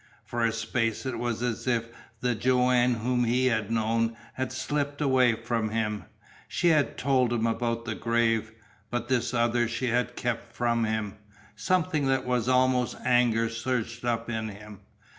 For 0.25 0.43
a 0.43 0.51
space 0.51 1.05
it 1.05 1.19
was 1.19 1.43
as 1.43 1.67
if 1.67 1.89
the 2.21 2.33
Joanne 2.33 2.95
whom 2.95 3.23
he 3.25 3.45
had 3.45 3.69
known 3.69 4.17
had 4.33 4.51
slipped 4.51 4.99
away 4.99 5.35
from 5.35 5.69
him. 5.69 6.05
She 6.47 6.69
had 6.69 6.97
told 6.97 7.31
him 7.31 7.45
about 7.45 7.85
the 7.85 7.93
grave, 7.93 8.51
but 8.89 9.09
this 9.09 9.31
other 9.31 9.67
she 9.67 9.89
had 9.89 10.15
kept 10.15 10.53
from 10.55 10.85
him. 10.85 11.17
Something 11.55 12.07
that 12.07 12.25
was 12.25 12.49
almost 12.49 12.97
anger 13.05 13.47
surged 13.47 14.03
up 14.03 14.27
in 14.27 14.49
him. 14.49 14.79